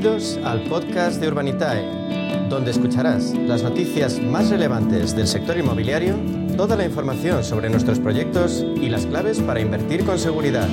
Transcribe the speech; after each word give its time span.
Bienvenidos 0.00 0.40
al 0.46 0.62
podcast 0.62 1.20
de 1.20 1.28
Urbanitae, 1.28 2.48
donde 2.48 2.70
escucharás 2.70 3.34
las 3.34 3.62
noticias 3.62 4.18
más 4.18 4.48
relevantes 4.48 5.14
del 5.14 5.26
sector 5.26 5.58
inmobiliario, 5.58 6.16
toda 6.56 6.74
la 6.74 6.86
información 6.86 7.44
sobre 7.44 7.68
nuestros 7.68 7.98
proyectos 7.98 8.64
y 8.76 8.88
las 8.88 9.04
claves 9.04 9.40
para 9.40 9.60
invertir 9.60 10.06
con 10.06 10.18
seguridad. 10.18 10.66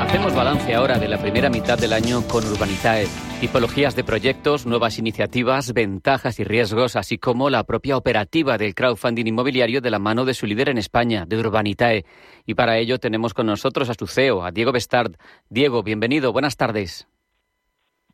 Hacemos 0.00 0.32
balance 0.32 0.74
ahora 0.76 1.00
de 1.00 1.08
la 1.08 1.18
primera 1.18 1.50
mitad 1.50 1.76
del 1.76 1.92
año 1.92 2.22
con 2.28 2.46
Urbanitae. 2.46 3.08
Tipologías 3.40 3.94
de 3.94 4.02
proyectos, 4.02 4.64
nuevas 4.64 4.98
iniciativas, 4.98 5.74
ventajas 5.74 6.40
y 6.40 6.44
riesgos, 6.44 6.96
así 6.96 7.18
como 7.18 7.50
la 7.50 7.64
propia 7.64 7.98
operativa 7.98 8.56
del 8.56 8.74
crowdfunding 8.74 9.26
inmobiliario 9.26 9.82
de 9.82 9.90
la 9.90 9.98
mano 9.98 10.24
de 10.24 10.32
su 10.32 10.46
líder 10.46 10.70
en 10.70 10.78
España, 10.78 11.26
de 11.26 11.36
Urbanitae. 11.36 12.06
Y 12.46 12.54
para 12.54 12.78
ello 12.78 12.98
tenemos 12.98 13.34
con 13.34 13.44
nosotros 13.44 13.90
a 13.90 13.94
su 13.94 14.06
CEO, 14.06 14.42
a 14.42 14.52
Diego 14.52 14.72
Bestard. 14.72 15.16
Diego, 15.50 15.82
bienvenido, 15.82 16.32
buenas 16.32 16.56
tardes. 16.56 17.08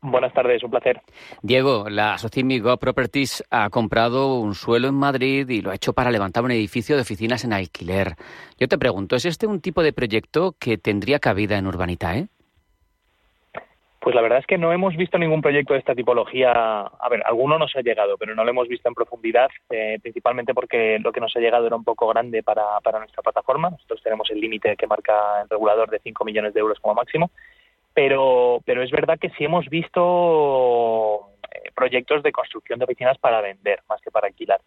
Buenas 0.01 0.33
tardes, 0.33 0.61
un 0.61 0.71
placer. 0.71 1.01
Diego, 1.41 1.85
la 1.89 2.17
Socimigo 2.17 2.75
Properties 2.75 3.45
ha 3.49 3.69
comprado 3.69 4.35
un 4.35 4.53
suelo 4.53 4.89
en 4.89 4.95
Madrid 4.95 5.47
y 5.47 5.61
lo 5.61 5.71
ha 5.71 5.75
hecho 5.75 5.93
para 5.93 6.11
levantar 6.11 6.43
un 6.43 6.51
edificio 6.51 6.97
de 6.97 7.03
oficinas 7.03 7.45
en 7.45 7.53
alquiler. 7.53 8.17
Yo 8.59 8.67
te 8.67 8.77
pregunto, 8.77 9.15
¿es 9.15 9.23
este 9.23 9.47
un 9.47 9.61
tipo 9.61 9.83
de 9.83 9.93
proyecto 9.93 10.57
que 10.59 10.77
tendría 10.77 11.19
cabida 11.19 11.57
en 11.57 11.67
Urbanitae? 11.67 12.27
Pues 14.03 14.15
la 14.15 14.21
verdad 14.21 14.39
es 14.39 14.45
que 14.45 14.57
no 14.57 14.73
hemos 14.73 14.97
visto 14.97 15.17
ningún 15.17 15.41
proyecto 15.41 15.71
de 15.71 15.79
esta 15.79 15.95
tipología. 15.95 16.51
A 16.51 17.09
ver, 17.09 17.23
alguno 17.25 17.57
nos 17.57 17.73
ha 17.77 17.81
llegado, 17.81 18.17
pero 18.17 18.35
no 18.35 18.43
lo 18.43 18.49
hemos 18.49 18.67
visto 18.67 18.89
en 18.89 18.95
profundidad, 18.95 19.49
eh, 19.69 19.97
principalmente 20.01 20.53
porque 20.53 20.99
lo 20.99 21.13
que 21.13 21.21
nos 21.21 21.33
ha 21.37 21.39
llegado 21.39 21.67
era 21.67 21.77
un 21.77 21.85
poco 21.85 22.07
grande 22.09 22.43
para, 22.43 22.81
nuestra 22.99 23.23
plataforma. 23.23 23.69
Nosotros 23.69 24.03
tenemos 24.03 24.29
el 24.29 24.41
límite 24.41 24.75
que 24.75 24.87
marca 24.87 25.43
el 25.43 25.49
regulador 25.49 25.89
de 25.89 25.99
5 25.99 26.25
millones 26.25 26.53
de 26.53 26.59
euros 26.59 26.81
como 26.81 26.95
máximo. 26.95 27.31
Pero, 27.93 28.59
pero 28.65 28.83
es 28.83 28.91
verdad 28.91 29.17
que 29.17 29.29
sí 29.37 29.45
hemos 29.45 29.69
visto 29.69 31.29
eh, 31.49 31.71
proyectos 31.73 32.23
de 32.23 32.33
construcción 32.33 32.79
de 32.79 32.85
oficinas 32.85 33.17
para 33.19 33.39
vender 33.39 33.83
más 33.87 34.01
que 34.01 34.11
para 34.11 34.27
alquilar. 34.27 34.59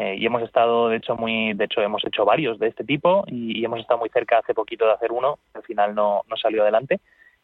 Eh, 0.00 0.16
y 0.18 0.26
hemos 0.26 0.42
estado, 0.42 0.90
de 0.90 0.98
hecho, 0.98 1.16
muy, 1.16 1.54
de 1.54 1.64
hecho, 1.64 1.80
hemos 1.80 2.04
hecho 2.04 2.26
varios 2.26 2.58
de 2.58 2.68
este 2.68 2.84
tipo 2.84 3.24
y, 3.26 3.58
y 3.58 3.64
hemos 3.64 3.80
estado 3.80 4.00
muy 4.00 4.10
cerca 4.10 4.40
hace 4.40 4.52
poquito 4.52 4.84
de 4.84 4.92
hacer 4.92 5.12
uno. 5.12 5.38
Al 5.54 5.62
final 5.62 5.94
no, 5.94 6.24
no 6.28 6.36
salió 6.36 6.60
adelante 6.60 7.00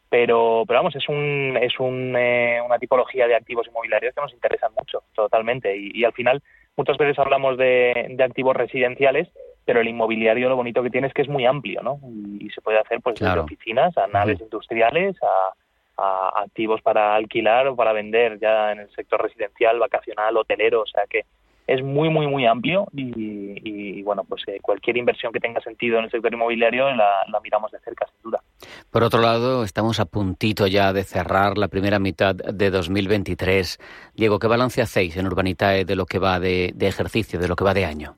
pero, 0.09 0.63
pero 0.67 0.79
vamos, 0.79 0.95
es, 0.95 1.07
un, 1.07 1.57
es 1.61 1.79
un, 1.79 2.15
eh, 2.17 2.59
una 2.65 2.79
tipología 2.79 3.27
de 3.27 3.35
activos 3.35 3.67
inmobiliarios 3.67 4.13
que 4.15 4.21
nos 4.21 4.33
interesan 4.33 4.71
mucho, 4.75 5.03
totalmente. 5.13 5.75
Y, 5.77 5.91
y 5.93 6.03
al 6.03 6.13
final, 6.13 6.41
muchas 6.75 6.97
veces 6.97 7.19
hablamos 7.19 7.57
de, 7.57 8.07
de, 8.09 8.23
activos 8.23 8.55
residenciales, 8.55 9.29
pero 9.65 9.81
el 9.81 9.87
inmobiliario 9.87 10.49
lo 10.49 10.55
bonito 10.55 10.81
que 10.81 10.89
tiene 10.89 11.07
es 11.07 11.13
que 11.13 11.21
es 11.21 11.29
muy 11.29 11.45
amplio, 11.45 11.81
¿no? 11.83 11.99
Y, 12.03 12.47
y 12.47 12.49
se 12.49 12.61
puede 12.61 12.79
hacer 12.79 13.01
pues 13.01 13.19
Claro. 13.19 13.43
desde 13.43 13.53
oficinas 13.53 13.97
a 13.97 14.07
naves 14.07 14.41
industriales, 14.41 15.15
a, 15.21 15.53
a 16.01 16.41
activos 16.41 16.81
para 16.81 17.15
alquilar 17.15 17.67
o 17.67 17.75
para 17.75 17.93
vender 17.93 18.39
ya 18.39 18.71
en 18.71 18.79
el 18.79 18.89
sector 18.91 19.21
residencial, 19.21 19.77
vacacional, 19.77 20.35
hotelero, 20.37 20.81
o 20.81 20.87
sea 20.87 21.03
que 21.07 21.25
es 21.69 21.83
muy, 21.83 22.09
muy, 22.09 22.27
muy 22.27 22.45
amplio 22.45 22.87
y, 22.93 24.01
bueno, 24.03 24.23
pues 24.23 24.43
eh, 24.47 24.59
cualquier 24.61 24.97
inversión 24.97 25.31
que 25.31 25.39
tenga 25.39 25.61
sentido 25.61 25.99
en 25.99 26.05
el 26.05 26.11
sector 26.11 26.33
inmobiliario 26.33 26.89
la, 26.95 27.23
la 27.27 27.39
miramos 27.41 27.71
de 27.71 27.79
cerca, 27.79 28.07
sin 28.07 28.23
duda. 28.23 28.41
Por 28.89 29.03
otro 29.03 29.21
lado, 29.21 29.63
estamos 29.63 29.99
a 29.99 30.05
puntito 30.05 30.65
ya 30.67 30.93
de 30.93 31.03
cerrar 31.03 31.57
la 31.57 31.67
primera 31.67 31.99
mitad 31.99 32.33
de 32.35 32.69
2023. 32.71 33.79
Diego, 34.15 34.39
¿qué 34.39 34.47
balance 34.47 34.81
hacéis 34.81 35.15
en 35.17 35.27
Urbanitae 35.27 35.85
de 35.85 35.95
lo 35.95 36.05
que 36.05 36.17
va 36.17 36.39
de, 36.39 36.71
de 36.73 36.87
ejercicio, 36.87 37.39
de 37.39 37.47
lo 37.47 37.55
que 37.55 37.63
va 37.63 37.73
de 37.73 37.85
año? 37.85 38.15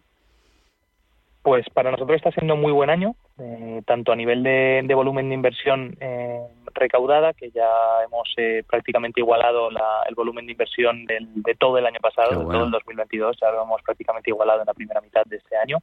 Pues 1.43 1.65
para 1.73 1.89
nosotros 1.89 2.17
está 2.17 2.31
siendo 2.31 2.53
un 2.53 2.61
muy 2.61 2.71
buen 2.71 2.91
año, 2.91 3.15
eh, 3.39 3.81
tanto 3.85 4.11
a 4.11 4.15
nivel 4.15 4.43
de, 4.43 4.81
de, 4.83 4.93
volumen 4.93 5.29
de 5.29 5.35
inversión 5.35 5.97
eh, 5.99 6.39
recaudada, 6.75 7.33
que 7.33 7.49
ya 7.49 7.67
hemos 8.05 8.31
eh, 8.37 8.63
prácticamente 8.69 9.21
igualado 9.21 9.71
la, 9.71 10.03
el 10.07 10.13
volumen 10.13 10.45
de 10.45 10.51
inversión 10.51 11.05
del, 11.05 11.27
de 11.41 11.55
todo 11.55 11.79
el 11.79 11.87
año 11.87 11.99
pasado, 11.99 12.39
de 12.39 12.45
todo 12.45 12.65
el 12.65 12.71
2022, 12.71 13.37
ya 13.41 13.51
lo 13.51 13.63
hemos 13.63 13.81
prácticamente 13.81 14.29
igualado 14.29 14.61
en 14.61 14.67
la 14.67 14.73
primera 14.75 15.01
mitad 15.01 15.23
de 15.25 15.37
este 15.37 15.57
año. 15.57 15.79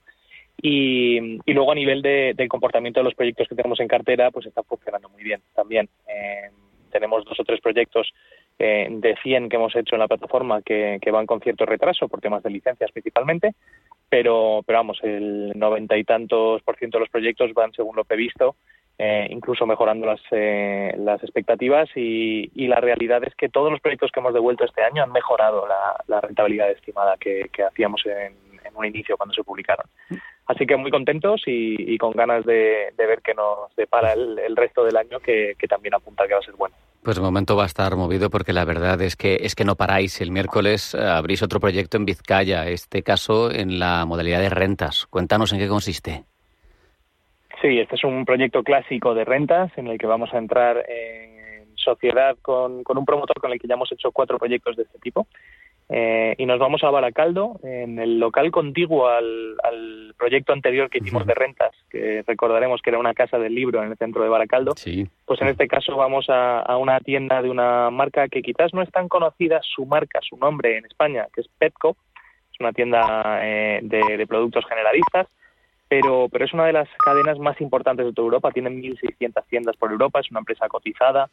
Y, 0.60 1.38
y 1.44 1.52
luego 1.54 1.72
a 1.72 1.74
nivel 1.74 2.02
de, 2.02 2.34
del 2.36 2.48
comportamiento 2.48 3.00
de 3.00 3.04
los 3.04 3.14
proyectos 3.14 3.48
que 3.48 3.54
tenemos 3.56 3.80
en 3.80 3.88
cartera, 3.88 4.30
pues 4.30 4.46
está 4.46 4.62
funcionando 4.62 5.08
muy 5.08 5.24
bien 5.24 5.40
también. 5.54 5.88
Eh, 6.06 6.50
tenemos 6.90 7.24
dos 7.24 7.38
o 7.38 7.44
tres 7.44 7.60
proyectos 7.60 8.12
eh, 8.58 8.88
de 8.90 9.14
100 9.22 9.48
que 9.48 9.56
hemos 9.56 9.74
hecho 9.76 9.94
en 9.94 10.00
la 10.00 10.08
plataforma 10.08 10.62
que, 10.62 10.98
que 11.00 11.10
van 11.10 11.26
con 11.26 11.40
cierto 11.40 11.64
retraso 11.64 12.08
por 12.08 12.20
temas 12.20 12.42
de 12.42 12.50
licencias 12.50 12.90
principalmente, 12.90 13.54
pero, 14.08 14.62
pero 14.66 14.78
vamos, 14.78 14.98
el 15.02 15.52
noventa 15.54 15.96
y 15.96 16.04
tantos 16.04 16.62
por 16.62 16.76
ciento 16.76 16.98
de 16.98 17.00
los 17.00 17.10
proyectos 17.10 17.52
van 17.54 17.72
según 17.72 17.96
lo 17.96 18.04
previsto, 18.04 18.56
eh, 18.98 19.28
incluso 19.30 19.66
mejorando 19.66 20.06
las, 20.06 20.20
eh, 20.32 20.92
las 20.98 21.22
expectativas 21.22 21.88
y, 21.94 22.50
y, 22.54 22.66
la 22.66 22.80
realidad 22.80 23.22
es 23.24 23.34
que 23.36 23.48
todos 23.48 23.70
los 23.70 23.80
proyectos 23.80 24.10
que 24.10 24.18
hemos 24.18 24.34
devuelto 24.34 24.64
este 24.64 24.82
año 24.82 25.04
han 25.04 25.12
mejorado 25.12 25.68
la, 26.08 26.20
rentabilidad 26.20 26.70
estimada 26.70 27.16
que, 27.16 27.48
que 27.52 27.62
hacíamos 27.62 28.04
en, 28.06 28.34
en, 28.64 28.76
un 28.76 28.84
inicio 28.84 29.16
cuando 29.16 29.34
se 29.34 29.44
publicaron. 29.44 29.86
Así 30.46 30.66
que 30.66 30.76
muy 30.76 30.90
contentos 30.90 31.42
y, 31.46 31.94
y 31.94 31.96
con 31.96 32.10
ganas 32.10 32.44
de, 32.44 32.92
de, 32.96 33.06
ver 33.06 33.20
qué 33.22 33.34
nos 33.34 33.74
depara 33.76 34.14
el, 34.14 34.38
el 34.38 34.56
resto 34.56 34.84
del 34.84 34.96
año 34.96 35.20
que, 35.20 35.54
que 35.56 35.68
también 35.68 35.94
apunta 35.94 36.26
que 36.26 36.34
va 36.34 36.40
a 36.40 36.42
ser 36.42 36.56
bueno. 36.56 36.74
Pues 37.08 37.16
de 37.16 37.22
momento 37.22 37.56
va 37.56 37.62
a 37.62 37.66
estar 37.66 37.96
movido 37.96 38.28
porque 38.28 38.52
la 38.52 38.66
verdad 38.66 39.00
es 39.00 39.16
que 39.16 39.36
es 39.36 39.54
que 39.54 39.64
no 39.64 39.76
paráis. 39.76 40.20
El 40.20 40.30
miércoles 40.30 40.94
eh, 40.94 41.02
abrís 41.02 41.42
otro 41.42 41.58
proyecto 41.58 41.96
en 41.96 42.04
Vizcaya, 42.04 42.68
este 42.68 43.02
caso 43.02 43.50
en 43.50 43.78
la 43.78 44.04
modalidad 44.04 44.40
de 44.40 44.50
rentas. 44.50 45.06
Cuéntanos 45.06 45.50
en 45.54 45.58
qué 45.58 45.68
consiste. 45.68 46.24
Sí, 47.62 47.78
este 47.78 47.94
es 47.94 48.04
un 48.04 48.26
proyecto 48.26 48.62
clásico 48.62 49.14
de 49.14 49.24
rentas 49.24 49.72
en 49.78 49.86
el 49.86 49.96
que 49.96 50.06
vamos 50.06 50.34
a 50.34 50.36
entrar 50.36 50.84
en 50.86 51.74
sociedad 51.76 52.36
con, 52.42 52.84
con 52.84 52.98
un 52.98 53.06
promotor 53.06 53.40
con 53.40 53.52
el 53.52 53.58
que 53.58 53.68
ya 53.68 53.76
hemos 53.76 53.90
hecho 53.90 54.12
cuatro 54.12 54.36
proyectos 54.36 54.76
de 54.76 54.82
este 54.82 54.98
tipo. 54.98 55.26
Eh, 55.90 56.34
y 56.36 56.44
nos 56.44 56.58
vamos 56.58 56.84
a 56.84 56.90
Baracaldo, 56.90 57.58
en 57.62 57.98
el 57.98 58.18
local 58.18 58.50
contiguo 58.50 59.08
al, 59.08 59.56
al 59.64 60.14
proyecto 60.18 60.52
anterior 60.52 60.90
que 60.90 60.98
hicimos 60.98 61.22
uh 61.22 61.24
-huh. 61.24 61.28
de 61.28 61.34
rentas, 61.34 61.74
que 61.88 62.22
recordaremos 62.26 62.82
que 62.82 62.90
era 62.90 62.98
una 62.98 63.14
casa 63.14 63.38
del 63.38 63.54
libro 63.54 63.82
en 63.82 63.90
el 63.90 63.96
centro 63.96 64.22
de 64.22 64.28
Baracaldo. 64.28 64.72
Sí. 64.76 65.08
Pues 65.24 65.40
en 65.40 65.48
este 65.48 65.66
caso 65.66 65.96
vamos 65.96 66.28
a, 66.28 66.60
a, 66.60 66.76
una 66.76 67.00
tienda 67.00 67.40
de 67.40 67.48
una 67.48 67.90
marca 67.90 68.28
que 68.28 68.42
quizás 68.42 68.74
no 68.74 68.82
es 68.82 68.90
tan 68.90 69.08
conocida 69.08 69.60
su 69.62 69.86
marca, 69.86 70.18
su 70.22 70.36
nombre 70.36 70.76
en 70.76 70.84
España, 70.84 71.26
que 71.32 71.40
es 71.40 71.48
Petco. 71.58 71.96
Es 72.52 72.60
una 72.60 72.72
tienda 72.72 73.40
eh, 73.42 73.80
de, 73.82 74.18
de, 74.18 74.26
productos 74.26 74.66
generalistas, 74.66 75.26
pero, 75.88 76.28
pero 76.30 76.44
es 76.44 76.52
una 76.52 76.66
de 76.66 76.74
las 76.74 76.88
cadenas 77.02 77.38
más 77.38 77.58
importantes 77.62 78.04
de 78.04 78.12
toda 78.12 78.26
Europa. 78.26 78.50
Tienen 78.50 78.82
1.600 78.82 79.42
tiendas 79.48 79.76
por 79.76 79.90
Europa, 79.90 80.20
es 80.20 80.30
una 80.30 80.40
empresa 80.40 80.68
cotizada. 80.68 81.30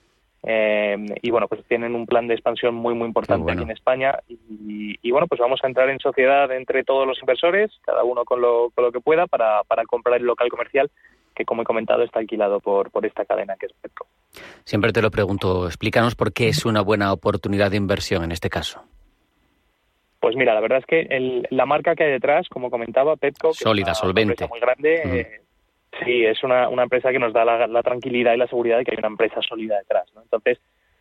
Eh, 0.48 0.96
y 1.22 1.32
bueno, 1.32 1.48
pues 1.48 1.64
tienen 1.66 1.96
un 1.96 2.06
plan 2.06 2.28
de 2.28 2.36
expansión 2.36 2.76
muy, 2.76 2.94
muy 2.94 3.08
importante 3.08 3.44
bueno. 3.44 3.62
aquí 3.62 3.70
en 3.70 3.76
España. 3.76 4.20
Y, 4.28 4.96
y, 5.02 5.12
bueno, 5.12 5.28
pues 5.28 5.42
vamos 5.42 5.60
a 5.64 5.68
entrar 5.68 5.90
en 5.90 6.00
sociedad 6.00 6.52
entre 6.52 6.84
todos 6.84 7.08
los 7.08 7.20
inversores, 7.20 7.72
cada 7.84 8.04
uno 8.04 8.24
con 8.26 8.42
lo, 8.42 8.70
con 8.70 8.84
lo 8.84 8.92
que 8.92 9.00
pueda, 9.00 9.26
para, 9.28 9.64
para 9.64 9.86
comprar 9.86 10.20
el 10.20 10.26
local 10.26 10.50
comercial 10.50 10.92
que, 11.36 11.46
como 11.46 11.64
he 11.64 11.66
comentado, 11.66 12.04
está 12.04 12.20
alquilado 12.20 12.60
por, 12.60 12.92
por 12.92 13.06
esta 13.06 13.26
cadena 13.26 13.56
que 13.60 13.66
es 13.66 13.74
Petco. 13.74 14.08
Siempre 14.64 14.94
te 14.94 15.02
lo 15.02 15.12
pregunto, 15.12 15.68
explícanos 15.68 16.16
por 16.16 16.32
qué 16.32 16.48
es 16.48 16.66
una 16.66 16.82
buena 16.82 17.12
oportunidad 17.12 17.72
de 17.72 17.78
inversión 17.78 18.24
en 18.24 18.32
este 18.32 18.50
caso. 18.50 18.84
Pues 20.20 20.36
mira, 20.36 20.54
la 20.54 20.62
verdad 20.62 20.80
es 20.80 20.86
que 20.86 21.02
el, 21.02 21.48
la 21.52 21.66
marca 21.66 21.94
que 21.94 22.06
hay 22.06 22.12
detrás, 22.12 22.48
como 22.50 22.72
comentaba, 22.72 23.16
Petco, 23.16 23.50
que 23.50 23.64
sólida, 23.64 23.92
es 23.92 24.00
una, 24.00 24.08
solvente, 24.08 24.48
muy 24.48 24.60
grande, 24.60 25.02
mm. 25.06 25.16
eh, 25.16 25.42
Sí, 26.04 26.26
es 26.26 26.44
una, 26.44 26.68
una 26.70 26.84
empresa 26.84 27.12
que 27.12 27.20
nos 27.20 27.34
da 27.34 27.46
la, 27.46 27.84
tranquilidad 27.84 28.34
y 28.34 28.38
la 28.38 28.48
seguridad 28.48 28.78
de 28.78 28.86
que 28.86 28.92
hay 28.92 28.98
una 28.98 29.08
empresa 29.08 29.42
sólida 29.42 29.78
detrás. 29.78 30.12
¿no? 30.14 30.22
Entonces, 30.24 30.60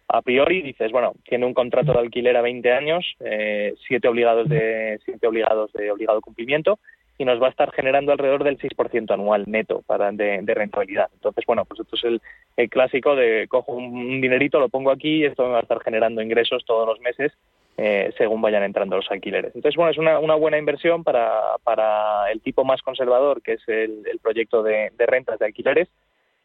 a 0.08 0.22
priori 0.22 0.62
dices, 0.62 0.92
bueno, 0.92 1.14
tiene 1.24 1.46
un 1.46 1.54
contrato 1.54 1.92
de 1.92 1.98
alquiler 1.98 2.36
a 2.36 2.42
20 2.42 2.72
años, 2.72 3.16
eh, 3.20 3.74
siete 3.88 4.08
obligados 4.08 4.48
de 4.48 5.00
siete 5.04 5.26
obligados 5.26 5.72
de 5.72 5.90
obligado 5.90 6.20
cumplimiento 6.20 6.78
y 7.16 7.24
nos 7.24 7.40
va 7.40 7.46
a 7.46 7.50
estar 7.50 7.72
generando 7.72 8.12
alrededor 8.12 8.44
del 8.44 8.58
6% 8.58 9.12
anual 9.12 9.44
neto 9.46 9.82
para 9.86 10.10
de, 10.12 10.42
rentabilidad. 10.46 11.10
Entonces, 11.14 11.44
bueno, 11.46 11.64
pues 11.64 11.80
esto 11.80 11.96
es 11.96 12.04
el, 12.04 12.20
el, 12.56 12.68
clásico 12.68 13.14
de 13.14 13.46
cojo 13.48 13.72
un 13.72 14.20
dinerito, 14.20 14.58
lo 14.58 14.68
pongo 14.68 14.90
aquí 14.90 15.18
y 15.18 15.24
esto 15.24 15.44
me 15.44 15.52
va 15.52 15.58
a 15.58 15.62
estar 15.62 15.80
generando 15.80 16.22
ingresos 16.22 16.64
todos 16.64 16.86
los 16.86 17.00
meses 17.00 17.32
eh, 17.76 18.12
según 18.16 18.40
vayan 18.40 18.62
entrando 18.62 18.96
los 18.96 19.10
alquileres. 19.10 19.54
Entonces, 19.54 19.76
bueno, 19.76 19.90
es 19.90 19.98
una, 19.98 20.18
una 20.18 20.34
buena 20.34 20.58
inversión 20.58 21.02
para, 21.02 21.56
para, 21.64 22.30
el 22.30 22.40
tipo 22.40 22.64
más 22.64 22.82
conservador, 22.82 23.42
que 23.42 23.54
es 23.54 23.62
el, 23.66 24.02
el 24.10 24.18
proyecto 24.20 24.62
de, 24.62 24.92
de, 24.96 25.06
rentas 25.06 25.38
de 25.38 25.46
alquileres, 25.46 25.88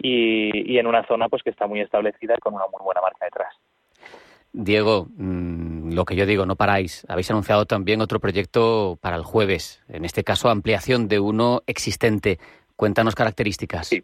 y, 0.01 0.73
y, 0.73 0.79
en 0.79 0.87
una 0.87 1.05
zona 1.05 1.27
pues 1.27 1.43
que 1.43 1.49
está 1.49 1.67
muy 1.67 1.81
establecida 1.81 2.35
y 2.37 2.39
con 2.39 2.53
una 2.53 2.65
muy 2.71 2.83
buena 2.83 3.01
marca 3.01 3.25
detrás. 3.25 3.53
Diego, 4.53 5.07
mmm, 5.17 5.93
lo 5.93 6.05
que 6.05 6.15
yo 6.15 6.25
digo, 6.25 6.45
no 6.45 6.55
paráis. 6.55 7.05
Habéis 7.09 7.29
anunciado 7.29 7.65
también 7.65 8.01
otro 8.01 8.19
proyecto 8.19 8.97
para 9.01 9.17
el 9.17 9.23
jueves, 9.23 9.83
en 9.89 10.05
este 10.05 10.23
caso 10.23 10.49
ampliación 10.49 11.07
de 11.07 11.19
uno 11.19 11.61
existente. 11.67 12.39
Cuéntanos 12.75 13.13
características. 13.13 13.87
Sí. 13.87 14.03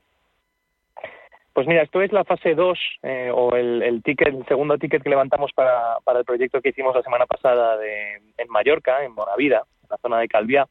Pues 1.56 1.68
mira, 1.68 1.84
esto 1.84 2.02
es 2.02 2.12
la 2.12 2.26
fase 2.26 2.54
2 2.54 2.78
eh, 3.02 3.32
o 3.34 3.56
el, 3.56 4.02
ticket, 4.04 4.28
el 4.28 4.46
segundo 4.46 4.78
ticket 4.78 5.02
que 5.02 5.10
levantamos 5.10 5.54
para, 5.54 6.00
para, 6.04 6.20
el 6.20 6.26
proyecto 6.26 6.62
que 6.62 6.70
hicimos 6.70 6.94
la 6.94 7.02
semana 7.02 7.26
pasada 7.26 7.78
de, 7.78 8.16
en 8.38 8.50
Mallorca, 8.50 9.06
en 9.06 9.16
Bonavida, 9.16 9.64
en 9.84 9.88
la 9.90 9.98
zona 10.00 10.20
de 10.20 10.28
Calviá. 10.28 10.68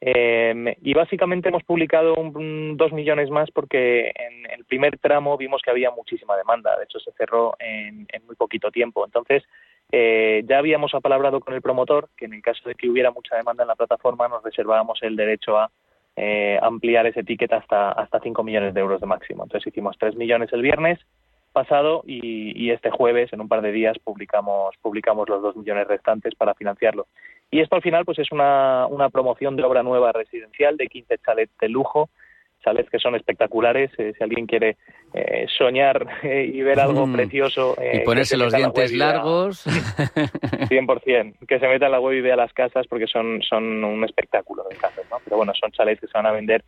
Eh, 0.00 0.76
y 0.82 0.94
básicamente 0.94 1.50
hemos 1.50 1.62
publicado 1.62 2.16
un, 2.16 2.76
dos 2.76 2.92
millones 2.92 3.30
más 3.30 3.52
porque 3.52 4.10
en 4.16 4.50
el 4.50 4.64
primer 4.64 4.98
tramo 4.98 5.36
vimos 5.36 5.62
que 5.62 5.70
había 5.70 5.92
muchísima 5.92 6.36
demanda. 6.36 6.76
De 6.76 6.86
hecho, 6.86 6.98
se 6.98 7.12
cerró 7.12 7.54
en, 7.60 8.08
muy 8.26 8.34
poquito 8.34 8.72
tiempo. 8.72 9.04
Entonces, 9.04 9.44
eh, 9.92 10.42
ya 10.44 10.58
habíamos 10.58 10.92
apalabrado 10.92 11.38
con 11.38 11.54
el 11.54 11.62
promotor 11.62 12.08
que 12.16 12.24
en 12.24 12.34
el 12.34 12.42
caso 12.42 12.68
de 12.68 12.74
que 12.74 12.88
hubiera 12.88 13.12
mucha 13.12 13.36
demanda 13.36 13.62
en 13.62 13.68
la 13.68 13.76
plataforma 13.76 14.26
nos 14.26 14.42
reservábamos 14.42 15.00
el 15.02 15.14
derecho 15.14 15.56
a 15.56 15.70
eh, 16.16 16.58
ampliar 16.62 17.06
ese 17.06 17.22
ticket 17.22 17.52
hasta, 17.52 17.92
hasta 17.92 18.20
5 18.20 18.42
millones 18.42 18.74
de 18.74 18.80
euros 18.80 19.00
de 19.00 19.06
máximo. 19.06 19.44
Entonces 19.44 19.66
hicimos 19.66 19.96
3 19.98 20.16
millones 20.16 20.52
el 20.52 20.62
viernes 20.62 20.98
pasado 21.52 22.02
y, 22.06 22.70
este 22.70 22.90
jueves, 22.90 23.32
en 23.32 23.40
un 23.40 23.48
par 23.48 23.62
de 23.62 23.72
días, 23.72 23.98
publicamos, 23.98 24.74
publicamos 24.82 25.28
los 25.28 25.40
2 25.40 25.56
millones 25.56 25.88
restantes 25.88 26.34
para 26.34 26.54
financiarlo. 26.54 27.06
Y 27.50 27.60
esto 27.60 27.76
al 27.76 27.82
final 27.82 28.04
pues 28.04 28.18
es 28.18 28.30
una, 28.30 28.86
una 28.88 29.08
promoción 29.08 29.56
de 29.56 29.62
obra 29.62 29.82
nueva 29.82 30.12
residencial 30.12 30.76
de 30.76 30.88
15 30.88 31.18
chalets 31.24 31.56
de 31.58 31.68
lujo 31.70 32.10
chalets 32.62 32.90
que 32.90 32.98
son 32.98 33.14
espectaculares. 33.14 33.90
Eh, 33.98 34.12
si 34.16 34.22
alguien 34.22 34.46
quiere 34.46 34.76
eh, 35.12 35.46
soñar 35.56 36.06
eh, 36.22 36.50
y 36.52 36.62
ver 36.62 36.80
algo 36.80 37.06
mm. 37.06 37.12
precioso. 37.12 37.76
y 37.92 38.00
ponerse 38.00 38.36
los 38.36 38.52
dientes 38.52 38.92
largos. 38.92 39.66
100%. 39.66 41.34
Que 41.46 41.58
se 41.58 41.68
meta 41.68 41.86
en 41.86 41.92
la 41.92 42.00
web 42.00 42.16
y 42.16 42.20
vea 42.20 42.36
las 42.36 42.52
casas 42.52 42.86
porque 42.86 43.06
son, 43.06 43.40
son 43.42 43.84
un 43.84 44.04
espectáculo 44.04 44.64
de 44.68 44.76
casas. 44.76 45.04
¿no? 45.10 45.18
Pero 45.24 45.36
bueno, 45.36 45.52
son 45.54 45.70
chalets 45.72 46.00
que 46.00 46.06
se 46.06 46.18
van 46.18 46.26
a 46.26 46.32
vender 46.32 46.64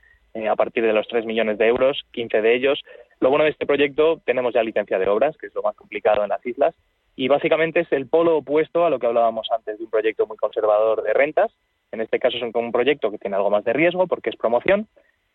a 0.49 0.55
partir 0.55 0.85
de 0.85 0.93
los 0.93 1.09
3 1.09 1.25
millones 1.27 1.59
de 1.59 1.67
euros, 1.67 2.05
15 2.13 2.43
de 2.43 2.55
ellos. 2.55 2.81
Lo 3.19 3.31
bueno 3.31 3.45
de 3.45 3.51
este 3.51 3.67
proyecto, 3.67 4.21
tenemos 4.25 4.55
ya 4.55 4.63
licencia 4.63 4.99
de 4.99 5.09
obras, 5.09 5.37
que 5.37 5.47
es 5.47 5.55
lo 5.55 5.63
más 5.63 5.75
complicado 5.75 6.23
en 6.23 6.29
las 6.29 6.45
islas. 6.47 6.75
Y 7.17 7.27
básicamente 7.27 7.81
es 7.81 7.91
el 7.91 8.07
polo 8.07 8.37
opuesto 8.37 8.87
a 8.87 8.91
lo 8.91 9.01
que 9.01 9.07
hablábamos 9.07 9.49
antes 9.51 9.77
de 9.77 9.85
un 9.85 9.91
proyecto 9.91 10.27
muy 10.29 10.37
conservador 10.37 11.03
de 11.03 11.13
rentas. 11.13 11.51
En 11.91 12.01
este 12.01 12.21
caso 12.21 12.37
es 12.37 12.43
un 12.43 12.71
proyecto 12.71 13.11
que 13.11 13.19
tiene 13.19 13.35
algo 13.35 13.51
más 13.51 13.65
de 13.65 13.73
riesgo 13.73 14.07
porque 14.07 14.31
es 14.31 14.37
promoción, 14.37 14.87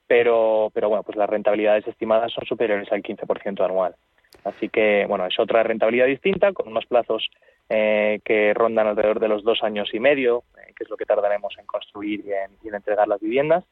pero, 0.07 0.69
pero 0.73 0.89
bueno, 0.89 1.03
pues 1.03 1.17
las 1.17 1.29
rentabilidades 1.29 1.88
estimadas 1.88 2.31
son 2.33 2.45
superiores 2.45 2.91
al 2.91 3.01
15% 3.01 3.63
anual. 3.63 3.95
Así 4.44 4.69
que, 4.69 5.05
bueno, 5.07 5.25
es 5.25 5.39
otra 5.39 5.63
rentabilidad 5.63 6.07
distinta, 6.07 6.51
con 6.53 6.67
unos 6.67 6.85
plazos 6.85 7.29
eh, 7.69 8.19
que 8.25 8.53
rondan 8.53 8.88
alrededor 8.88 9.19
de 9.19 9.29
los 9.29 9.44
dos 9.44 9.63
años 9.63 9.89
y 9.94 10.00
medio, 10.00 10.44
eh, 10.57 10.73
que 10.75 10.83
es 10.83 10.89
lo 10.89 10.97
que 10.97 11.05
tardaremos 11.05 11.55
en 11.57 11.65
construir 11.65 12.23
y 12.25 12.67
en, 12.67 12.75
entregar 12.75 13.07
las 13.07 13.21
viviendas. 13.21 13.63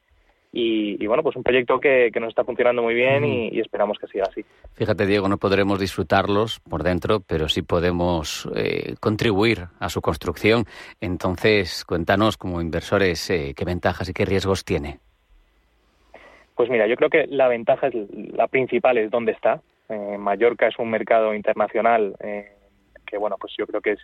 Y, 0.54 1.06
bueno, 1.06 1.22
pues 1.22 1.34
un 1.34 1.42
proyecto 1.42 1.80
que, 1.80 2.10
nos 2.20 2.28
está 2.28 2.44
funcionando 2.44 2.82
muy 2.82 2.92
bien 2.92 3.24
y, 3.24 3.58
esperamos 3.58 3.98
que 3.98 4.06
siga 4.06 4.26
así. 4.28 4.44
Fíjate, 4.74 5.06
Diego, 5.06 5.26
no 5.26 5.38
podremos 5.38 5.80
disfrutarlos 5.80 6.60
por 6.60 6.82
dentro, 6.82 7.20
pero 7.20 7.48
sí 7.48 7.62
podemos 7.62 8.46
eh, 8.54 8.96
contribuir 9.00 9.68
a 9.80 9.88
su 9.88 10.02
construcción. 10.02 10.66
Entonces, 11.00 11.86
cuéntanos 11.86 12.36
como 12.36 12.60
inversores 12.60 13.26
qué 13.28 13.64
ventajas 13.64 14.10
y 14.10 14.12
qué 14.12 14.26
riesgos 14.26 14.62
tiene. 14.66 15.00
Pues 16.54 16.68
mira, 16.68 16.86
yo 16.86 16.96
creo 16.96 17.10
que 17.10 17.26
la 17.28 17.48
ventaja 17.48 17.88
es 17.88 17.94
la 18.14 18.46
principal 18.48 18.98
es 18.98 19.10
dónde 19.10 19.32
está. 19.32 19.60
Eh, 19.88 20.16
Mallorca 20.18 20.68
es 20.68 20.78
un 20.78 20.90
mercado 20.90 21.34
internacional 21.34 22.14
eh, 22.20 22.52
que 23.06 23.16
bueno, 23.16 23.36
pues 23.38 23.52
yo 23.58 23.66
creo 23.66 23.80
que 23.80 23.92
es 23.92 24.00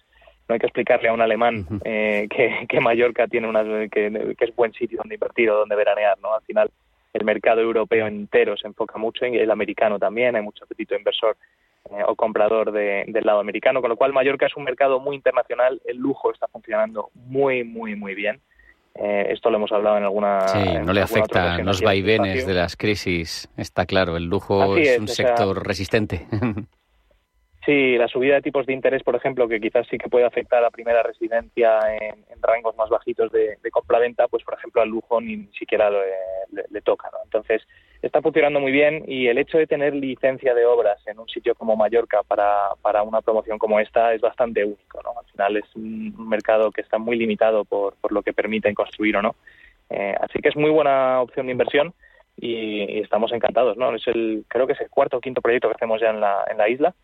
no 0.48 0.54
hay 0.54 0.58
que 0.58 0.66
explicarle 0.66 1.10
a 1.10 1.12
un 1.12 1.20
alemán 1.20 1.66
eh, 1.84 2.26
que, 2.30 2.80
Mallorca 2.80 3.26
tiene 3.28 3.48
una 3.48 3.62
que, 3.90 4.34
es 4.38 4.56
buen 4.56 4.72
sitio 4.72 4.96
donde 4.96 5.16
invertir 5.16 5.50
o 5.50 5.58
donde 5.58 5.76
veranear, 5.76 6.18
¿no? 6.20 6.34
Al 6.34 6.42
final 6.42 6.70
el 7.12 7.24
mercado 7.24 7.60
europeo 7.60 8.06
entero 8.06 8.56
se 8.56 8.66
enfoca 8.66 8.98
mucho 8.98 9.26
en 9.26 9.34
el 9.34 9.50
americano 9.50 9.98
también, 9.98 10.36
hay 10.36 10.42
mucho 10.42 10.64
apetito 10.64 10.96
inversor 10.96 11.36
o 12.06 12.16
comprador 12.16 12.72
del 12.72 13.24
lado 13.24 13.40
americano, 13.40 13.80
con 13.80 13.90
lo 13.90 13.96
cual 13.96 14.12
Mallorca 14.12 14.46
es 14.46 14.56
un 14.56 14.64
mercado 14.64 15.00
muy 15.00 15.16
internacional, 15.16 15.80
el 15.84 15.96
lujo 15.98 16.32
está 16.32 16.48
funcionando 16.48 17.10
muy, 17.14 17.64
muy, 17.64 17.94
muy 17.94 18.14
bien. 18.14 18.40
Eh, 19.00 19.28
esto 19.30 19.50
lo 19.50 19.58
hemos 19.58 19.70
hablado 19.70 19.96
en 19.96 20.04
alguna. 20.04 20.48
Sí, 20.48 20.58
no 20.84 20.92
le 20.92 21.02
afecta 21.02 21.58
los 21.58 21.80
vaivenes 21.80 22.46
de 22.46 22.54
las 22.54 22.76
crisis, 22.76 23.48
está 23.56 23.86
claro. 23.86 24.16
El 24.16 24.24
lujo 24.24 24.76
es, 24.76 24.98
un 24.98 25.08
sector 25.08 25.66
resistente. 25.66 26.26
Sí, 27.66 27.98
la 27.98 28.08
subida 28.08 28.36
de 28.36 28.40
tipos 28.40 28.64
de 28.64 28.72
interés, 28.72 29.02
por 29.02 29.14
ejemplo, 29.14 29.46
que 29.46 29.60
quizás 29.60 29.86
sí 29.90 29.98
que 29.98 30.08
puede 30.08 30.24
afectar 30.24 30.60
a 30.60 30.62
la 30.62 30.70
primera 30.70 31.02
residencia 31.02 31.78
en, 32.00 32.24
rangos 32.40 32.74
más 32.76 32.88
bajitos 32.88 33.30
de, 33.30 33.58
de 33.62 33.70
compra-venta, 33.70 34.26
pues 34.26 34.42
por 34.42 34.54
ejemplo 34.54 34.80
al 34.80 34.88
lujo 34.88 35.20
ni, 35.20 35.48
siquiera 35.48 35.90
le, 35.90 36.80
toca. 36.80 37.10
¿no? 37.12 37.18
Entonces, 37.24 37.60
está 38.18 38.22
funcionando 38.22 38.58
muy 38.58 38.72
bien 38.72 39.04
y 39.06 39.28
el 39.28 39.38
hecho 39.38 39.58
de 39.58 39.68
tener 39.68 39.94
licencia 39.94 40.52
de 40.52 40.66
obras 40.66 40.98
en 41.06 41.20
un 41.20 41.28
sitio 41.28 41.54
como 41.54 41.76
Mallorca 41.76 42.22
para, 42.26 42.70
para 42.82 43.04
una 43.04 43.20
promoción 43.20 43.58
como 43.58 43.78
esta 43.78 44.12
es 44.12 44.20
bastante 44.20 44.64
único. 44.64 45.00
¿no? 45.04 45.20
Al 45.20 45.26
final 45.26 45.56
es 45.56 45.76
un 45.76 46.28
mercado 46.28 46.72
que 46.72 46.80
está 46.80 46.98
muy 46.98 47.16
limitado 47.16 47.64
por, 47.64 47.94
por 47.94 48.10
lo 48.10 48.22
que 48.22 48.32
permiten 48.32 48.74
construir 48.74 49.16
o 49.16 49.22
no. 49.22 49.36
Eh, 49.90 50.16
así 50.20 50.40
que 50.40 50.48
es 50.48 50.56
muy 50.56 50.70
buena 50.70 51.20
opción 51.20 51.46
de 51.46 51.52
inversión 51.52 51.94
y, 52.36 52.98
estamos 52.98 53.30
encantados. 53.32 53.76
¿no? 53.76 53.94
Es 53.94 54.04
el, 54.08 54.44
creo 54.48 54.66
que 54.66 54.72
es 54.72 54.80
el 54.80 54.90
cuarto 54.90 55.18
o 55.18 55.20
quinto 55.20 55.40
proyecto 55.40 55.68
que 55.68 55.76
hacemos 55.76 56.00
ya 56.00 56.10
en 56.10 56.20
la, 56.20 56.44
en 56.50 56.58
la 56.58 56.68
isla. 56.68 56.94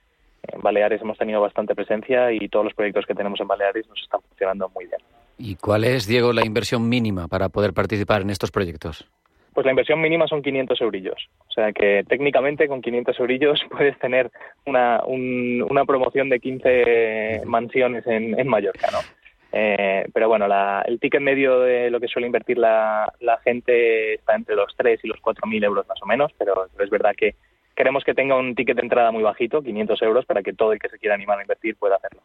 En 0.42 0.60
Baleares 0.62 1.00
hemos 1.00 1.16
tenido 1.16 1.40
bastante 1.40 1.76
presencia 1.76 2.32
y 2.32 2.48
todos 2.48 2.64
los 2.64 2.74
proyectos 2.74 3.06
que 3.06 3.14
tenemos 3.14 3.40
en 3.40 3.46
Baleares 3.46 3.86
nos 3.86 4.02
están 4.02 4.20
funcionando 4.22 4.68
muy 4.74 4.86
bien. 4.86 5.00
¿Y 5.38 5.54
cuál 5.54 5.84
es, 5.84 6.08
Diego, 6.08 6.32
la 6.32 6.44
inversión 6.44 6.88
mínima 6.88 7.28
para 7.28 7.50
poder 7.50 7.72
participar 7.72 8.22
en 8.22 8.30
estos 8.30 8.50
proyectos? 8.50 9.08
Pues 9.54 9.64
la 9.64 9.72
inversión 9.72 10.00
mínima 10.00 10.26
son 10.26 10.42
500 10.42 10.80
eurillos. 10.80 11.28
O 11.48 11.52
sea 11.52 11.72
que 11.72 12.04
técnicamente 12.08 12.68
con 12.68 12.82
500 12.82 13.20
eurillos 13.20 13.60
puedes 13.70 13.98
tener 13.98 14.30
una, 14.66 15.02
una 15.06 15.84
promoción 15.84 16.28
de 16.28 16.40
15 16.40 17.42
mansiones 17.46 18.06
en, 18.06 18.38
en 18.38 18.48
Mallorca, 18.48 18.88
¿no? 18.90 18.98
Eh, 19.56 20.08
pero 20.12 20.26
bueno, 20.26 20.46
el 20.84 20.98
ticket 20.98 21.20
medio 21.20 21.60
de 21.60 21.88
lo 21.88 22.00
que 22.00 22.08
suele 22.08 22.26
invertir 22.26 22.58
la, 22.58 23.12
la 23.20 23.38
gente 23.38 24.14
está 24.14 24.34
entre 24.34 24.56
los 24.56 24.74
3 24.76 24.98
y 25.04 25.06
los 25.06 25.20
4.000 25.22 25.64
euros 25.64 25.86
más 25.86 26.02
o 26.02 26.06
menos, 26.06 26.32
pero 26.36 26.66
es 26.76 26.90
verdad 26.90 27.14
que 27.16 27.36
queremos 27.76 28.02
que 28.02 28.14
tenga 28.14 28.36
un 28.36 28.56
ticket 28.56 28.76
de 28.76 28.82
entrada 28.82 29.12
muy 29.12 29.22
bajito, 29.22 29.62
500 29.62 30.02
euros, 30.02 30.26
para 30.26 30.42
que 30.42 30.54
todo 30.54 30.72
el 30.72 30.80
que 30.80 30.88
se 30.88 30.98
quiera 30.98 31.14
animar 31.14 31.38
a 31.38 31.42
invertir 31.42 31.76
pueda 31.76 31.94
hacerlo. 31.94 32.20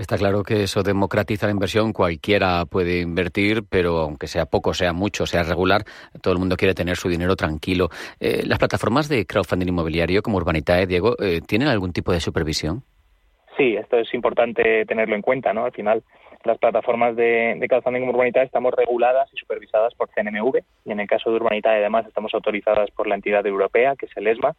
Está 0.00 0.16
claro 0.16 0.42
que 0.42 0.62
eso 0.62 0.82
democratiza 0.82 1.44
la 1.44 1.52
inversión, 1.52 1.92
cualquiera 1.92 2.64
puede 2.64 3.02
invertir, 3.02 3.64
pero 3.68 3.98
aunque 3.98 4.28
sea 4.28 4.46
poco, 4.46 4.72
sea 4.72 4.94
mucho, 4.94 5.26
sea 5.26 5.42
regular, 5.42 5.82
todo 6.22 6.32
el 6.32 6.40
mundo 6.40 6.56
quiere 6.56 6.72
tener 6.72 6.96
su 6.96 7.10
dinero 7.10 7.36
tranquilo. 7.36 7.90
Eh, 8.18 8.40
¿Las 8.46 8.58
plataformas 8.58 9.10
de 9.10 9.26
crowdfunding 9.26 9.68
inmobiliario 9.68 10.22
como 10.22 10.38
Urbanitae, 10.38 10.86
Diego, 10.86 11.16
eh, 11.20 11.42
tienen 11.46 11.68
algún 11.68 11.92
tipo 11.92 12.12
de 12.12 12.20
supervisión? 12.20 12.82
Sí, 13.58 13.76
esto 13.76 13.98
es 13.98 14.14
importante 14.14 14.86
tenerlo 14.86 15.16
en 15.16 15.20
cuenta, 15.20 15.52
¿no? 15.52 15.66
Al 15.66 15.72
final, 15.72 16.02
las 16.44 16.56
plataformas 16.56 17.14
de, 17.14 17.56
de 17.58 17.68
crowdfunding 17.68 18.00
como 18.00 18.12
Urbanitae 18.12 18.44
estamos 18.44 18.72
reguladas 18.72 19.28
y 19.34 19.36
supervisadas 19.36 19.92
por 19.96 20.08
CNMV, 20.08 20.62
y 20.86 20.92
en 20.92 21.00
el 21.00 21.08
caso 21.08 21.28
de 21.28 21.36
Urbanitae, 21.36 21.76
además, 21.76 22.06
estamos 22.06 22.32
autorizadas 22.32 22.90
por 22.92 23.06
la 23.06 23.16
entidad 23.16 23.46
europea, 23.46 23.96
que 23.96 24.06
es 24.06 24.16
el 24.16 24.28
ESMA, 24.28 24.56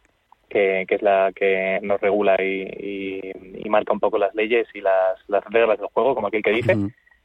que, 0.52 0.86
es 0.88 1.02
la 1.02 1.32
que 1.34 1.80
nos 1.82 2.00
regula 2.00 2.36
y, 2.42 3.20
marca 3.68 3.94
un 3.94 4.00
poco 4.00 4.18
las 4.18 4.34
leyes 4.34 4.68
y 4.74 4.82
las, 4.82 5.44
reglas 5.50 5.78
del 5.78 5.88
juego, 5.88 6.14
como 6.14 6.26
aquel 6.26 6.42
que 6.42 6.50
dice. 6.50 6.76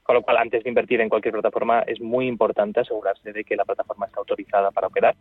Con 0.01 0.15
lo 0.15 0.21
cual, 0.21 0.37
antes 0.37 0.63
de 0.63 0.69
invertir 0.69 1.01
en 1.01 1.09
cualquier 1.09 1.33
plataforma, 1.33 1.81
es 1.81 1.99
muy 1.99 2.27
importante 2.27 2.79
asegurarse 2.79 3.33
de 3.33 3.43
que 3.43 3.57
la 3.57 3.65
plataforma 3.65 4.05
está 4.05 4.19
autorizada 4.19 4.71
para 4.71 4.87
operar, 4.87 5.15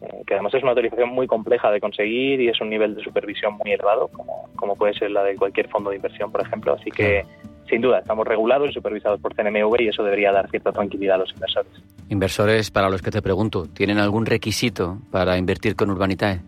eh, 0.00 0.22
que 0.26 0.34
además 0.34 0.52
es 0.54 0.62
una 0.64 0.72
autorización 0.72 1.10
muy 1.10 1.28
compleja 1.28 1.70
de 1.70 1.78
conseguir 1.78 2.40
y 2.40 2.48
es 2.48 2.60
un 2.60 2.68
nivel 2.68 2.96
de 2.96 3.04
supervisión 3.04 3.54
muy 3.54 3.70
elevado, 3.70 4.08
como, 4.08 4.48
como 4.56 4.74
puede 4.74 4.94
ser 4.94 5.12
la 5.12 5.22
de 5.22 5.36
cualquier 5.36 5.68
fondo 5.68 5.90
de 5.90 5.96
inversión, 5.96 6.32
por 6.32 6.42
ejemplo. 6.42 6.72
Así 6.72 6.90
que, 6.90 7.24
sin 7.70 7.80
duda, 7.80 8.00
estamos 8.00 8.26
regulados 8.26 8.70
y 8.70 8.72
supervisados 8.72 9.20
por 9.20 9.36
CNMV 9.36 9.80
y 9.80 9.88
eso 9.88 10.02
debería 10.02 10.32
dar 10.32 10.50
cierta 10.50 10.72
tranquilidad 10.72 11.14
a 11.14 11.18
los 11.18 11.32
inversores. 11.32 11.72
Inversores, 12.08 12.72
para 12.72 12.90
los 12.90 13.02
que 13.02 13.12
te 13.12 13.22
pregunto, 13.22 13.68
¿tienen 13.72 13.98
algún 13.98 14.26
requisito 14.26 14.98
para 15.12 15.38
invertir 15.38 15.76
con 15.76 15.90
Urbanitae? 15.90 16.40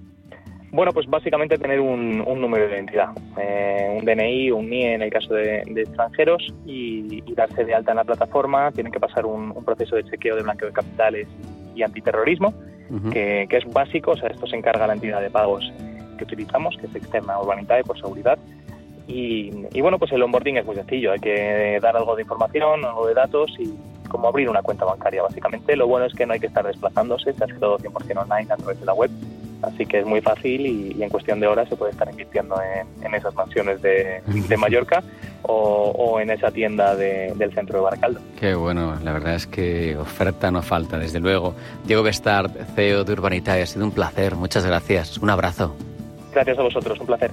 Bueno, 0.73 0.93
pues 0.93 1.07
básicamente 1.07 1.59
tener 1.59 1.81
un, 1.81 2.19
número 2.19 2.69
de 2.69 2.75
identidad, 2.75 3.11
eh, 3.39 3.97
un 3.99 4.05
DNI 4.05 4.51
un 4.51 4.69
NIE 4.69 4.95
en 4.95 5.03
el 5.03 5.11
caso 5.11 5.35
de, 5.35 5.63
extranjeros 5.77 6.53
y, 6.67 7.23
darse 7.35 7.65
de 7.65 7.75
alta 7.75 7.93
en 7.93 7.99
la 7.99 8.05
plataforma. 8.05 8.73
Tienen 8.73 8.93
que 8.93 9.01
pasar 9.01 9.27
un, 9.27 9.53
proceso 9.65 9.97
de 9.97 10.05
chequeo 10.05 10.37
de 10.37 10.43
blanqueo 10.43 10.69
de 10.69 10.75
capitales 10.75 11.29
y 11.75 11.83
antiterrorismo, 11.83 12.55
que, 13.13 13.47
es 13.49 13.73
básico. 13.73 14.13
O 14.13 14.17
sea, 14.17 14.29
esto 14.29 14.47
se 14.47 14.57
encarga 14.57 14.87
la 14.87 14.95
entidad 14.95 15.21
de 15.21 15.31
pagos 15.31 15.71
que 16.19 16.25
utilizamos, 16.25 16.77
que 16.79 16.87
es 16.87 16.95
externa 16.95 17.39
Urbanitae 17.39 17.85
por 17.85 17.99
seguridad. 17.99 18.39
Y, 19.07 19.53
y, 19.73 19.81
bueno, 19.81 19.99
pues 19.99 20.11
el 20.13 20.23
onboarding 20.23 20.57
es 20.57 20.65
muy 20.67 20.75
sencillo. 20.75 21.13
Hay 21.13 21.21
que 21.21 21.79
dar 21.81 21.97
algo 21.97 22.17
de 22.17 22.23
información, 22.23 22.85
algo 22.85 23.07
de 23.07 23.15
datos 23.15 23.55
y 23.59 23.73
como 24.09 24.29
abrir 24.29 24.49
una 24.49 24.63
cuenta 24.63 24.85
bancaria, 24.85 25.23
básicamente. 25.23 25.77
Lo 25.77 25.87
bueno 25.87 26.07
es 26.07 26.15
que 26.15 26.27
no 26.27 26.33
hay 26.33 26.41
que 26.41 26.47
estar 26.47 26.67
desplazándose, 26.67 27.33
se 27.33 27.45
hace 27.45 27.55
todo 27.55 27.79
100% 27.79 28.23
online 28.23 28.53
a 28.53 28.57
través 28.57 28.81
de 28.81 28.87
la 28.87 28.95
web 28.95 29.11
Así 29.63 29.87
que 29.87 30.01
es 30.01 30.07
muy 30.07 30.21
fácil 30.21 30.67
y, 30.67 31.03
en 31.03 31.09
cuestión 31.09 31.41
de 31.41 31.47
horas 31.47 31.69
se 31.69 31.77
puede 31.77 31.93
estar 31.93 32.09
invirtiendo 32.09 32.57
en, 33.03 33.15
esas 33.15 33.35
mansiones 33.35 33.81
de, 33.83 34.23
Mallorca 34.59 35.03
o, 35.43 36.19
en 36.21 36.31
esa 36.31 36.51
tienda 36.51 36.95
del 36.95 37.53
centro 37.55 37.79
de 37.79 37.85
Baracaldo. 37.85 38.21
Qué 38.39 38.55
bueno, 38.55 38.97
la 39.03 39.13
verdad 39.13 39.35
es 39.35 39.47
que 39.47 39.97
oferta 39.97 40.51
no 40.51 40.63
falta, 40.63 40.99
desde 40.99 41.21
luego. 41.21 41.55
Diego 41.85 42.03
Bestard, 42.03 42.51
CEO 42.75 43.05
de 43.05 43.13
Urbanitae, 43.13 43.63
ha 43.63 43.67
sido 43.67 43.85
un 43.85 43.93
placer. 43.93 44.35
Muchas 44.35 44.67
gracias. 44.67 45.19
Un 45.19 45.31
abrazo. 45.31 45.75
Gracias 46.33 46.59
a 46.59 46.63
vosotros, 46.63 47.01
un 47.01 47.07
placer. 47.07 47.31